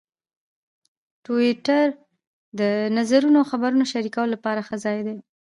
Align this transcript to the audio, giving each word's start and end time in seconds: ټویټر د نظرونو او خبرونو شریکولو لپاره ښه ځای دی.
ټویټر 1.25 1.87
د 2.59 2.61
نظرونو 2.97 3.37
او 3.41 3.49
خبرونو 3.51 3.83
شریکولو 3.91 4.33
لپاره 4.35 4.65
ښه 4.67 4.75
ځای 4.85 4.99
دی. 5.07 5.17